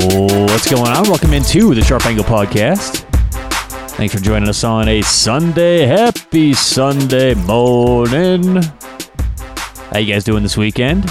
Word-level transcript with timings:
What's 0.00 0.70
going 0.70 0.86
on? 0.86 1.08
Welcome 1.08 1.32
into 1.32 1.74
the 1.74 1.82
Sharp 1.82 2.06
Angle 2.06 2.24
Podcast. 2.24 2.98
Thanks 3.96 4.14
for 4.14 4.20
joining 4.20 4.48
us 4.48 4.62
on 4.62 4.86
a 4.86 5.02
Sunday. 5.02 5.86
Happy 5.86 6.54
Sunday 6.54 7.34
morning. 7.34 8.62
How 9.90 9.98
you 9.98 10.12
guys 10.12 10.22
doing 10.22 10.44
this 10.44 10.56
weekend? 10.56 11.10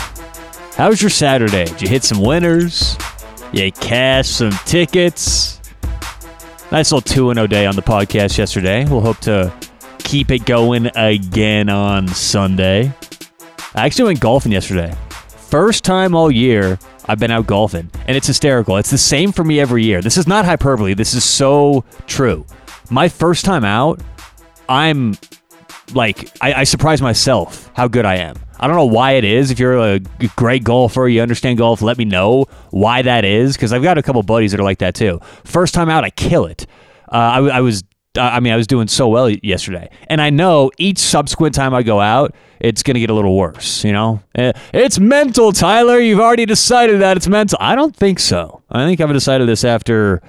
How 0.75 0.87
was 0.87 1.01
your 1.01 1.09
Saturday? 1.09 1.65
Did 1.65 1.81
you 1.81 1.89
hit 1.89 2.05
some 2.05 2.21
winners? 2.21 2.95
You 3.51 3.73
cash 3.73 4.29
some 4.29 4.51
tickets? 4.65 5.59
Nice 6.71 6.93
little 6.93 7.01
2 7.01 7.33
0 7.33 7.45
day 7.45 7.65
on 7.65 7.75
the 7.75 7.81
podcast 7.81 8.37
yesterday. 8.37 8.85
We'll 8.85 9.01
hope 9.01 9.19
to 9.19 9.53
keep 9.99 10.31
it 10.31 10.45
going 10.45 10.89
again 10.95 11.67
on 11.67 12.07
Sunday. 12.07 12.93
I 13.75 13.85
actually 13.85 14.05
went 14.05 14.21
golfing 14.21 14.53
yesterday. 14.53 14.95
First 15.47 15.85
time 15.85 16.13
all 16.13 16.29
year 16.29 16.77
I've 17.05 17.19
been 17.19 17.31
out 17.31 17.47
golfing, 17.47 17.89
and 18.05 18.17
it's 18.17 18.27
hysterical. 18.27 18.75
It's 18.75 18.91
the 18.91 18.97
same 18.97 19.31
for 19.31 19.45
me 19.45 19.61
every 19.61 19.81
year. 19.81 20.01
This 20.01 20.17
is 20.17 20.27
not 20.27 20.43
hyperbole. 20.43 20.93
This 20.93 21.13
is 21.13 21.23
so 21.23 21.85
true. 22.05 22.45
My 22.89 23.07
first 23.07 23.45
time 23.45 23.63
out, 23.63 24.01
I'm 24.67 25.17
like, 25.93 26.29
I, 26.41 26.53
I 26.53 26.63
surprise 26.65 27.01
myself 27.01 27.71
how 27.75 27.87
good 27.87 28.03
I 28.03 28.15
am. 28.15 28.35
I 28.59 28.67
don't 28.67 28.75
know 28.75 28.87
why 28.87 29.13
it 29.13 29.23
is. 29.23 29.49
If 29.49 29.57
you're 29.57 29.77
a 29.77 29.99
great 30.35 30.65
golfer, 30.65 31.07
you 31.07 31.21
understand 31.21 31.59
golf, 31.59 31.81
let 31.81 31.97
me 31.97 32.03
know 32.03 32.47
why 32.71 33.01
that 33.03 33.23
is, 33.23 33.55
because 33.55 33.71
I've 33.71 33.83
got 33.83 33.97
a 33.97 34.03
couple 34.03 34.21
buddies 34.23 34.51
that 34.51 34.59
are 34.59 34.65
like 34.65 34.79
that 34.79 34.95
too. 34.95 35.21
First 35.45 35.73
time 35.73 35.87
out, 35.89 36.03
I 36.03 36.09
kill 36.09 36.45
it. 36.45 36.65
Uh, 37.09 37.15
I, 37.15 37.37
I 37.37 37.61
was 37.61 37.85
I 38.17 38.39
mean, 38.39 38.53
I 38.53 38.55
was 38.55 38.67
doing 38.67 38.87
so 38.87 39.07
well 39.07 39.29
yesterday. 39.29 39.89
And 40.09 40.21
I 40.21 40.29
know 40.29 40.71
each 40.77 40.97
subsequent 40.97 41.55
time 41.55 41.73
I 41.73 41.83
go 41.83 41.99
out, 41.99 42.35
it's 42.59 42.83
going 42.83 42.95
to 42.95 42.99
get 42.99 43.09
a 43.09 43.13
little 43.13 43.35
worse, 43.37 43.83
you 43.83 43.91
know? 43.91 44.21
Eh, 44.35 44.51
it's 44.73 44.99
mental, 44.99 45.51
Tyler. 45.51 45.99
You've 45.99 46.19
already 46.19 46.45
decided 46.45 47.01
that 47.01 47.17
it's 47.17 47.27
mental. 47.27 47.57
I 47.61 47.75
don't 47.75 47.95
think 47.95 48.19
so. 48.19 48.61
I 48.69 48.85
think 48.85 48.99
I've 48.99 49.13
decided 49.13 49.47
this 49.47 49.63
after 49.63 50.21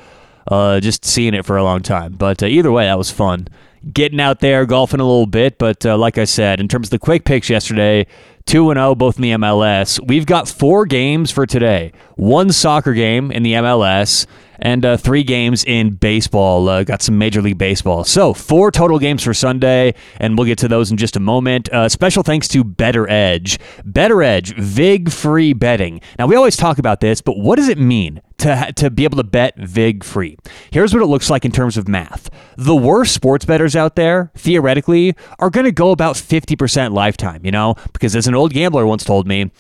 uh, 0.49 0.81
just 0.81 1.05
seeing 1.05 1.35
it 1.35 1.45
for 1.45 1.57
a 1.57 1.63
long 1.63 1.83
time. 1.83 2.15
But 2.15 2.43
uh, 2.43 2.47
either 2.47 2.71
way, 2.71 2.85
that 2.85 2.99
was 2.99 3.11
fun. 3.11 3.49
Getting 3.93 4.21
out 4.21 4.41
there, 4.41 4.67
golfing 4.67 5.01
a 5.01 5.05
little 5.05 5.27
bit. 5.27 5.59
But 5.59 5.87
uh, 5.87 5.97
like 5.97 6.19
I 6.19 6.25
said, 6.25 6.61
in 6.61 6.69
terms 6.69 6.89
of 6.89 6.91
the 6.91 6.99
quick 6.99 7.25
picks 7.25 7.49
yesterday, 7.49 8.07
2 8.49 8.71
and 8.71 8.79
0, 8.79 8.95
both 8.95 9.17
in 9.17 9.23
the 9.23 9.33
MLS. 9.33 10.01
We've 10.09 10.25
got 10.25 10.49
four 10.49 10.87
games 10.87 11.31
for 11.31 11.45
today 11.47 11.93
one 12.17 12.51
soccer 12.51 12.95
game 12.95 13.31
in 13.31 13.43
the 13.43 13.53
MLS 13.53 14.27
and 14.59 14.87
uh, 14.87 14.97
three 14.97 15.23
games 15.23 15.65
in 15.65 15.91
baseball. 15.91 16.67
Uh, 16.67 16.83
got 16.83 17.03
some 17.03 17.19
Major 17.19 17.43
League 17.43 17.59
Baseball. 17.59 18.05
So, 18.05 18.33
four 18.33 18.71
total 18.71 18.99
games 18.99 19.23
for 19.23 19.35
Sunday, 19.35 19.95
and 20.17 20.39
we'll 20.39 20.47
get 20.47 20.59
to 20.59 20.69
those 20.69 20.91
in 20.91 20.97
just 20.97 21.15
a 21.15 21.21
moment. 21.21 21.69
Uh, 21.69 21.91
special 21.91 22.23
thanks 22.23 22.49
to 22.49 22.65
BettorEdge. 22.65 23.59
Better 23.85 24.23
Edge, 24.23 24.55
VIG 24.57 25.13
free 25.13 25.53
betting. 25.53 26.01
Now, 26.19 26.27
we 26.27 26.35
always 26.35 26.57
talk 26.57 26.79
about 26.79 27.01
this, 27.01 27.21
but 27.21 27.39
what 27.39 27.57
does 27.57 27.69
it 27.69 27.79
mean? 27.79 28.23
To, 28.39 28.73
to 28.77 28.91
be 28.91 29.03
able 29.03 29.17
to 29.17 29.25
bet 29.25 29.57
VIG 29.57 30.05
free. 30.05 30.37
Here's 30.71 30.95
what 30.95 31.03
it 31.03 31.07
looks 31.07 31.29
like 31.29 31.45
in 31.45 31.51
terms 31.51 31.77
of 31.77 31.89
math. 31.89 32.31
The 32.57 32.77
worst 32.77 33.13
sports 33.13 33.45
bettors 33.45 33.75
out 33.75 33.97
there, 33.97 34.31
theoretically, 34.37 35.17
are 35.41 35.51
going 35.51 35.67
to 35.67 35.73
go 35.73 35.91
about 35.91 36.15
50% 36.15 36.93
lifetime, 36.93 37.45
you 37.45 37.51
know? 37.51 37.75
Because 37.93 38.15
as 38.15 38.29
an 38.29 38.37
old 38.37 38.53
gambler 38.53 38.87
once 38.87 39.05
told 39.05 39.27
me, 39.27 39.51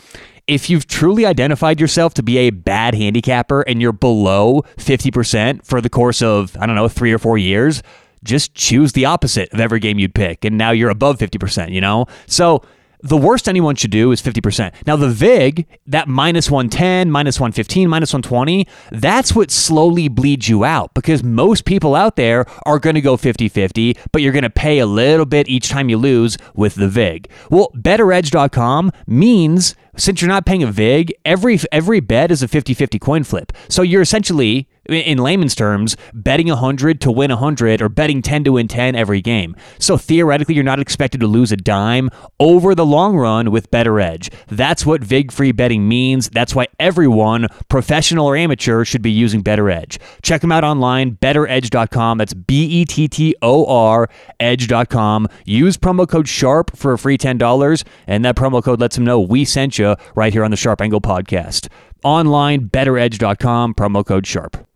if 0.47 0.71
you've 0.71 0.87
truly 0.87 1.27
identified 1.27 1.81
yourself 1.81 2.15
to 2.15 2.23
be 2.23 2.39
a 2.39 2.51
bad 2.51 2.95
handicapper 2.95 3.63
and 3.63 3.83
you're 3.83 3.93
below 3.93 4.63
50% 4.77 5.65
for 5.65 5.81
the 5.81 5.91
course 5.91 6.23
of, 6.23 6.57
I 6.57 6.67
don't 6.67 6.77
know, 6.77 6.89
three 6.89 7.13
or 7.13 7.19
four 7.19 7.37
years, 7.37 7.83
just 8.25 8.55
choose 8.55 8.93
the 8.93 9.05
opposite 9.05 9.53
of 9.53 9.61
every 9.61 9.79
game 9.79 9.99
you'd 9.99 10.15
pick. 10.15 10.45
And 10.45 10.57
now 10.57 10.71
you're 10.71 10.91
above 10.91 11.19
50%, 11.19 11.73
you 11.73 11.81
know? 11.81 12.07
So 12.27 12.63
the 13.01 13.17
worst 13.17 13.49
anyone 13.49 13.75
should 13.75 13.91
do 13.91 14.13
is 14.13 14.21
50%. 14.21 14.73
Now, 14.87 14.97
the 14.97 15.09
VIG, 15.09 15.67
that 15.87 16.09
minus 16.09 16.51
110, 16.51 17.11
minus 17.11 17.39
115, 17.39 17.89
minus 17.89 18.13
120, 18.13 18.67
that's 18.93 19.35
what 19.35 19.51
slowly 19.51 20.09
bleeds 20.09 20.49
you 20.49 20.65
out 20.65 20.95
because 20.95 21.23
most 21.23 21.65
people 21.65 21.95
out 21.95 22.17
there 22.17 22.45
are 22.67 22.79
going 22.79 22.95
to 22.95 23.01
go 23.01 23.17
50 23.17 23.49
50, 23.49 23.97
but 24.13 24.23
you're 24.23 24.33
going 24.33 24.43
to 24.43 24.51
pay 24.51 24.79
a 24.79 24.87
little 24.87 25.27
bit 25.27 25.49
each 25.49 25.69
time 25.69 25.89
you 25.89 25.97
lose 25.97 26.37
with 26.55 26.75
the 26.75 26.89
VIG. 26.89 27.31
Well, 27.51 27.71
bettoredge.com 27.77 28.93
means 29.07 29.75
since 29.97 30.23
you're 30.23 30.29
not 30.29 30.47
paying 30.47 30.63
a 30.63 30.71
VIG, 30.71 31.13
every 31.25 31.59
every 31.73 32.01
bet 32.01 32.31
is 32.31 32.43
a 32.43 32.49
50-50 32.49 33.01
coin 33.01 33.25
flip. 33.25 33.53
So 33.69 33.83
you're 33.83 34.03
essentially 34.03 34.69
in 34.89 35.19
layman's 35.19 35.55
terms, 35.55 35.97
betting 36.15 36.49
100 36.49 37.01
to 37.03 37.11
win 37.11 37.31
100 37.31 37.83
or 37.83 37.89
betting 37.89 38.23
10 38.23 38.45
to 38.45 38.53
win 38.53 38.69
10 38.69 38.95
every 38.95 39.21
game. 39.21 39.55
So 39.79 39.97
theoretically, 39.97 40.55
you're 40.55 40.65
not 40.65 40.81
expected 40.81 41.21
to 41.21 41.27
lose 41.27 41.53
a 41.53 41.57
dime 41.57 42.11
over 42.41 42.75
the 42.75 42.87
long 42.87 43.17
run 43.17 43.51
with 43.51 43.71
BettorEdge. 43.71 44.33
That's 44.49 44.87
what 44.87 45.03
VIG 45.03 45.33
free 45.33 45.53
betting 45.53 45.89
means. 45.89 46.29
That's 46.31 46.55
why 46.55 46.69
everyone, 46.79 47.49
professional 47.69 48.27
or 48.27 48.37
amateur, 48.37 48.85
should 48.85 49.03
be 49.03 49.11
using 49.11 49.43
BettorEdge. 49.43 49.99
Check 50.23 50.41
them 50.41 50.53
out 50.53 50.65
online, 50.65 51.17
bettoredge.com. 51.17 52.19
That's 52.19 52.35
B 52.35 52.65
E 52.65 52.85
T 52.85 53.09
T 53.09 53.35
O 53.43 53.67
R 53.67 54.09
edge.com. 54.41 55.29
Use 55.45 55.77
promo 55.77 56.09
code 56.09 56.27
SHARP 56.27 56.77
for 56.77 56.93
a 56.93 56.99
free 56.99 57.19
$10, 57.19 57.85
and 58.07 58.25
that 58.25 58.37
promo 58.37 58.63
code 58.63 58.81
lets 58.81 58.97
them 58.97 59.05
know 59.05 59.21
we 59.21 59.45
sent 59.45 59.79
you 59.79 59.97
right 60.15 60.33
here 60.33 60.45
on 60.45 60.51
the 60.51 60.57
Sharp 60.57 60.81
Angle 60.81 61.01
podcast. 61.01 61.69
Online, 62.05 62.69
bettoredge.com, 62.69 63.75
promo 63.75 64.05
code 64.07 64.25
SHARP. 64.25 64.68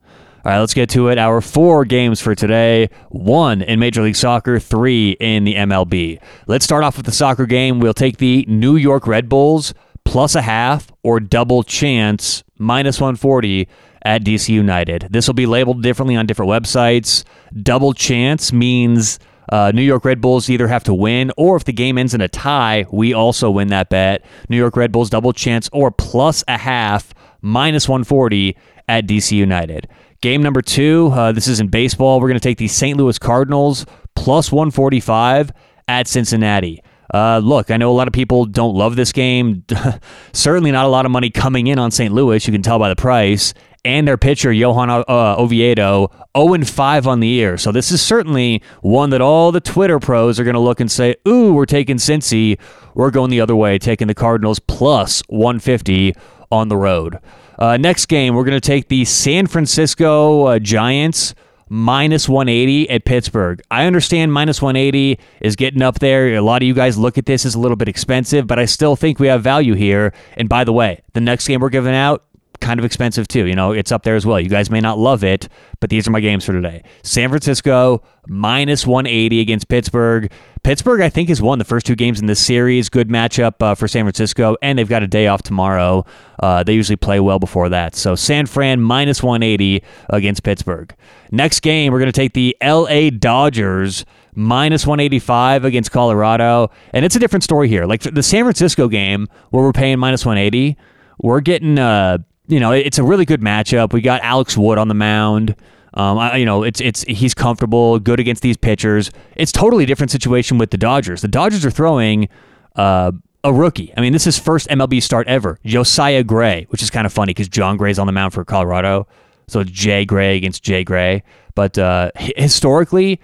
All 0.45 0.51
right, 0.51 0.59
let's 0.59 0.75
get 0.75 0.91
to 0.91 1.07
it. 1.07 1.19
Our 1.19 1.41
four 1.41 1.85
games 1.85 2.21
for 2.21 2.35
today 2.35 2.91
one 3.11 3.63
in 3.63 3.79
Major 3.79 4.03
League 4.03 4.17
Soccer, 4.17 4.59
three 4.59 5.13
in 5.21 5.45
the 5.45 5.55
MLB. 5.55 6.21
Let's 6.49 6.65
start 6.65 6.83
off 6.83 6.97
with 6.97 7.07
the 7.07 7.13
soccer 7.13 7.47
game. 7.47 7.79
We'll 7.79 7.95
take 7.95 8.17
the 8.17 8.45
New 8.49 8.75
York 8.75 9.07
Red 9.07 9.29
Bulls 9.29 9.73
plus 10.05 10.35
a 10.35 10.43
half 10.43 10.91
or 11.05 11.21
double 11.21 11.63
chance 11.63 12.43
minus 12.59 13.01
140 13.01 13.69
at 14.05 14.25
DC 14.25 14.49
United. 14.49 15.07
This 15.11 15.29
will 15.29 15.35
be 15.35 15.47
labeled 15.47 15.81
differently 15.81 16.17
on 16.17 16.27
different 16.27 16.51
websites. 16.51 17.23
Double 17.63 17.93
chance 17.93 18.53
means. 18.53 19.21
Uh, 19.49 19.71
New 19.75 19.83
York 19.83 20.05
Red 20.05 20.21
Bulls 20.21 20.49
either 20.49 20.69
have 20.69 20.85
to 20.85 20.95
win, 20.95 21.31
or 21.37 21.57
if 21.57 21.65
the 21.65 21.73
game 21.73 21.99
ends 21.99 22.15
in 22.15 22.21
a 22.21 22.29
tie, 22.29 22.87
we 22.91 23.13
also 23.13 23.51
win 23.51 23.69
that 23.69 23.91
bet. 23.91 24.25
New 24.49 24.57
York 24.57 24.77
Red 24.77 24.93
Bulls 24.93 25.11
double 25.11 25.33
chance 25.33 25.69
or 25.73 25.91
plus 25.91 26.43
a 26.49 26.57
half, 26.57 27.13
minus 27.43 27.89
140 27.89 28.57
at 28.89 29.07
DC 29.07 29.33
United. 29.33 29.89
Game 30.21 30.43
number 30.43 30.63
two, 30.63 31.11
uh, 31.13 31.33
this 31.33 31.49
is 31.49 31.59
in 31.59 31.69
baseball. 31.69 32.21
We're 32.21 32.29
going 32.29 32.39
to 32.39 32.49
take 32.49 32.59
the 32.59 32.69
St. 32.69 32.97
Louis 32.97 33.19
Cardinals 33.19 33.87
plus 34.15 34.53
145 34.53 35.53
at 35.89 36.07
Cincinnati. 36.07 36.83
Uh, 37.13 37.39
look, 37.39 37.71
I 37.71 37.77
know 37.77 37.91
a 37.91 37.93
lot 37.93 38.09
of 38.09 38.15
people 38.15 38.47
don't 38.47 38.75
love 38.75 38.97
this 38.97 39.13
game. 39.13 39.65
Certainly 40.33 40.73
not 40.73 40.87
a 40.87 40.89
lot 40.89 41.05
of 41.05 41.13
money 41.13 41.31
coming 41.31 41.67
in 41.67 41.79
on 41.79 41.91
St. 41.91 42.13
Louis. 42.13 42.47
You 42.47 42.53
can 42.53 42.63
tell 42.63 42.79
by 42.79 42.89
the 42.89 42.97
price. 42.97 43.53
And 43.85 44.07
their 44.07 44.17
pitcher, 44.17 44.53
Johan 44.53 44.91
uh, 44.91 45.05
Oviedo, 45.09 46.09
0 46.37 46.65
5 46.65 47.07
on 47.09 47.19
the 47.19 47.27
year. 47.27 47.59
So 47.59 47.73
this 47.73 47.91
is 47.91 48.01
certainly 48.01 48.63
one 48.81 49.11
that 49.11 49.21
all 49.21 49.51
the 49.51 49.61
Twitter 49.61 49.99
pros 49.99 50.39
are 50.39 50.45
going 50.45 50.55
to 50.55 50.61
look 50.61 50.79
and 50.79 50.91
say, 50.91 51.17
ooh, 51.27 51.53
we're 51.53 51.67
taking 51.67 51.97
Cincy. 51.97 52.61
We're 52.95 53.11
going 53.11 53.31
the 53.31 53.41
other 53.41 53.57
way, 53.57 53.79
taking 53.79 54.07
the 54.07 54.15
Cardinals 54.15 54.61
plus 54.61 55.21
150 55.29 56.15
on 56.53 56.69
the 56.69 56.77
road. 56.77 57.19
Uh, 57.59 57.77
next 57.77 58.07
game, 58.07 58.35
we're 58.35 58.45
going 58.45 58.61
to 58.61 58.67
take 58.67 58.89
the 58.89 59.05
San 59.05 59.47
Francisco 59.47 60.47
uh, 60.47 60.59
Giants 60.59 61.35
minus 61.69 62.29
180 62.29 62.91
at 62.91 63.05
Pittsburgh. 63.05 63.63
I 63.71 63.87
understand 63.87 64.33
minus 64.33 64.61
180 64.61 65.19
is 65.41 65.57
getting 65.57 65.81
up 65.81 66.01
there. 66.01 66.35
A 66.35 66.43
lot 66.43 66.61
of 66.63 66.69
you 66.69 66.75
guys 66.75 66.99
look 66.99 67.17
at 67.17 67.25
this 67.25 67.47
as 67.47 67.55
a 67.55 67.59
little 67.59 67.77
bit 67.77 67.89
expensive, 67.89 68.47
but 68.47 68.59
I 68.59 68.67
still 68.67 68.95
think 68.95 69.19
we 69.19 69.29
have 69.29 69.43
value 69.43 69.75
here. 69.75 70.13
And 70.37 70.49
by 70.49 70.65
the 70.65 70.73
way, 70.73 71.01
the 71.15 71.21
next 71.21 71.49
game 71.49 71.61
we're 71.61 71.71
giving 71.71 71.95
out, 71.95 72.25
kind 72.63 72.79
of 72.79 72.87
expensive 72.87 73.29
too. 73.29 73.45
You 73.45 73.55
know, 73.55 73.73
it's 73.73 73.93
up 73.93 74.05
there 74.05 74.17
as 74.17 74.25
well. 74.25 74.41
You 74.41 74.49
guys 74.49 74.71
may 74.71 74.81
not 74.81 74.99
love 74.99 75.23
it, 75.23 75.49
but 75.81 75.91
these 75.91 76.09
are 76.09 76.11
my 76.11 76.21
games 76.21 76.45
for 76.45 76.53
today. 76.53 76.83
San 77.03 77.29
Francisco 77.29 78.03
minus 78.27 78.87
180 78.87 79.41
against 79.41 79.69
Pittsburgh. 79.69 80.33
Pittsburgh, 80.63 81.01
I 81.01 81.09
think, 81.09 81.29
has 81.29 81.43
won 81.43 81.59
the 81.59 81.65
first 81.65 81.85
two 81.85 81.97
games 81.97 82.21
in 82.21 82.27
this 82.27 82.39
series. 82.39 82.89
Good 82.89 83.09
matchup 83.09 83.55
uh, 83.61 83.75
for 83.75 83.89
San 83.89 84.05
Francisco, 84.05 84.57
and 84.63 84.79
they've 84.79 84.89
got 84.89 85.03
a 85.03 85.09
day 85.09 85.27
off 85.27 85.43
tomorrow. 85.43 86.07
Uh, 86.41 86.63
they 86.63 86.73
usually 86.73 86.97
play 86.97 87.19
well 87.19 87.41
before 87.41 87.69
that. 87.69 87.97
So 87.97 88.15
San 88.15 88.47
Fran 88.47 88.81
minus 88.81 89.23
180 89.23 89.83
against 90.11 90.45
Pittsburgh. 90.45 90.95
Next 91.33 91.61
game, 91.61 91.93
we're 91.93 91.99
going 91.99 92.13
to 92.13 92.13
take 92.13 92.33
the 92.33 92.57
LA 92.63 93.11
Dodgers 93.11 94.05
minus 94.35 94.87
185 94.87 95.65
against 95.65 95.91
Colorado. 95.91 96.71
And 96.93 97.05
it's 97.05 97.17
a 97.17 97.19
different 97.19 97.43
story 97.43 97.69
here. 97.69 97.85
Like 97.87 98.03
the 98.03 98.23
San 98.23 98.45
Francisco 98.45 98.89
game 98.89 99.29
where 99.51 99.65
we're 99.65 99.73
paying 99.73 99.99
minus 99.99 100.25
180, 100.25 100.77
we're 101.19 101.41
getting 101.41 101.79
uh, 101.79 102.19
you 102.49 102.61
know, 102.61 102.73
it's 102.73 102.99
a 102.99 103.05
really 103.05 103.25
good 103.25 103.41
matchup. 103.41 103.93
We 103.93 104.01
got 104.01 104.21
Alex 104.23 104.57
Wood 104.57 104.79
on 104.79 104.89
the 104.89 104.95
mound. 104.95 105.55
Um, 105.95 106.19
I, 106.19 106.37
you 106.37 106.47
know, 106.47 106.63
it's 106.63 106.81
it's 106.81 107.03
he's 107.03 107.35
comfortable, 107.35 107.99
good 107.99 108.19
against 108.19 108.43
these 108.43 108.57
pitchers. 108.57 109.11
It's 109.37 109.53
totally 109.53 109.85
different 109.87 110.11
situation 110.11 110.59
with 110.59 110.71
the 110.71 110.79
Dodgers. 110.79 111.21
The 111.21 111.29
Dodgers 111.29 111.65
are 111.67 111.71
throwing 111.71 112.29
uh, 112.77 113.13
a 113.45 113.53
rookie. 113.53 113.93
I 113.97 114.01
mean, 114.01 114.13
this 114.13 114.27
is 114.27 114.39
first 114.39 114.69
MLB 114.69 115.03
start 115.03 115.29
ever. 115.29 115.59
Josiah 115.65 116.25
Gray, 116.25 116.67
which 116.71 116.83
is 116.83 116.91
kind 116.91 117.07
of 117.07 117.13
funny 117.13 117.31
because 117.31 117.49
Jon 117.49 117.77
Gray's 117.77 117.99
on 117.99 118.07
the 118.07 118.13
mound 118.13 118.33
for 118.33 118.45
Colorado, 118.45 119.07
so 119.49 119.61
it's 119.61 119.71
Jay 119.71 120.05
Gray 120.05 120.37
against 120.37 120.63
Jay 120.63 120.83
Gray. 120.83 121.23
But 121.55 121.77
uh, 121.77 122.11
historically, 122.17 123.21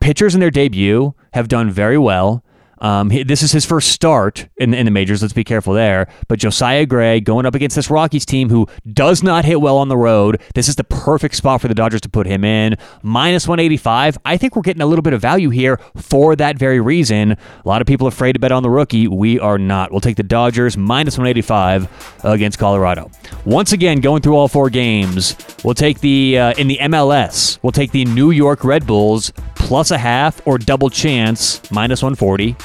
pitchers 0.00 0.34
in 0.34 0.40
their 0.40 0.50
debut 0.50 1.14
have 1.34 1.48
done 1.48 1.70
very 1.70 1.98
well. 1.98 2.44
Um, 2.82 3.10
he- 3.10 3.22
this 3.22 3.42
is 3.42 3.52
his 3.52 3.64
first 3.64 3.90
start 3.90 4.48
in, 4.58 4.74
in 4.74 4.84
the 4.84 4.90
majors. 4.90 5.22
Let's 5.22 5.32
be 5.32 5.44
careful 5.44 5.72
there. 5.72 6.08
But 6.28 6.40
Josiah 6.40 6.84
Gray 6.84 7.20
going 7.20 7.46
up 7.46 7.54
against 7.54 7.76
this 7.76 7.88
Rockies 7.88 8.26
team 8.26 8.50
who 8.50 8.66
does 8.92 9.22
not 9.22 9.44
hit 9.44 9.60
well 9.60 9.78
on 9.78 9.88
the 9.88 9.96
road. 9.96 10.40
This 10.54 10.68
is 10.68 10.74
the 10.74 10.82
perfect 10.84 11.36
spot 11.36 11.60
for 11.60 11.68
the 11.68 11.74
Dodgers 11.74 12.00
to 12.02 12.08
put 12.08 12.26
him 12.26 12.42
in. 12.44 12.76
Minus 13.02 13.46
185. 13.46 14.18
I 14.24 14.36
think 14.36 14.56
we're 14.56 14.62
getting 14.62 14.82
a 14.82 14.86
little 14.86 15.02
bit 15.02 15.12
of 15.12 15.20
value 15.22 15.48
here 15.50 15.78
for 15.96 16.34
that 16.36 16.58
very 16.58 16.80
reason. 16.80 17.32
A 17.32 17.38
lot 17.64 17.80
of 17.80 17.86
people 17.86 18.06
are 18.06 18.08
afraid 18.08 18.32
to 18.32 18.40
bet 18.40 18.50
on 18.50 18.64
the 18.64 18.70
rookie. 18.70 19.06
We 19.06 19.38
are 19.38 19.58
not. 19.58 19.92
We'll 19.92 20.00
take 20.00 20.16
the 20.16 20.24
Dodgers 20.24 20.76
minus 20.76 21.16
185 21.16 22.24
against 22.24 22.58
Colorado. 22.58 23.10
Once 23.44 23.70
again, 23.72 24.00
going 24.00 24.22
through 24.22 24.34
all 24.36 24.48
four 24.48 24.68
games, 24.70 25.36
we'll 25.64 25.74
take 25.74 26.00
the 26.00 26.36
uh, 26.36 26.54
in 26.58 26.66
the 26.66 26.78
MLS. 26.82 27.60
We'll 27.62 27.70
take 27.70 27.92
the 27.92 28.04
New 28.06 28.32
York 28.32 28.64
Red 28.64 28.88
Bulls 28.88 29.32
plus 29.54 29.92
a 29.92 29.98
half 29.98 30.44
or 30.46 30.58
double 30.58 30.90
chance 30.90 31.62
minus 31.70 32.02
140. 32.02 32.56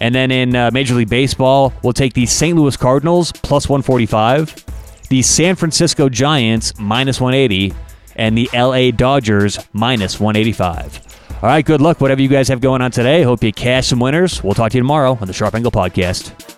And 0.00 0.14
then 0.14 0.30
in 0.30 0.56
uh, 0.56 0.70
Major 0.72 0.94
League 0.94 1.10
Baseball, 1.10 1.72
we'll 1.82 1.92
take 1.92 2.14
the 2.14 2.26
St. 2.26 2.56
Louis 2.56 2.76
Cardinals 2.76 3.32
plus 3.32 3.68
145, 3.68 4.64
the 5.08 5.22
San 5.22 5.56
Francisco 5.56 6.08
Giants 6.08 6.72
minus 6.78 7.20
180, 7.20 7.74
and 8.16 8.36
the 8.36 8.48
LA 8.54 8.90
Dodgers 8.90 9.58
minus 9.72 10.18
185. 10.18 11.10
All 11.42 11.48
right, 11.48 11.64
good 11.64 11.80
luck, 11.80 12.00
whatever 12.00 12.20
you 12.20 12.28
guys 12.28 12.48
have 12.48 12.60
going 12.60 12.82
on 12.82 12.90
today. 12.90 13.22
Hope 13.22 13.42
you 13.42 13.52
cash 13.52 13.88
some 13.88 14.00
winners. 14.00 14.42
We'll 14.42 14.54
talk 14.54 14.72
to 14.72 14.78
you 14.78 14.82
tomorrow 14.82 15.16
on 15.20 15.26
the 15.26 15.32
Sharp 15.32 15.54
Angle 15.54 15.72
Podcast. 15.72 16.49